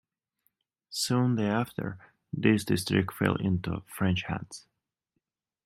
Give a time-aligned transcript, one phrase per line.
[0.89, 1.99] Soon thereafter,
[2.33, 4.65] this district fell into French hands.